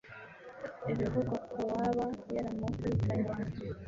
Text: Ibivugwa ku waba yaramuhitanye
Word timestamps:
Ibivugwa 0.91 1.35
ku 1.51 1.59
waba 1.71 2.05
yaramuhitanye 2.33 3.31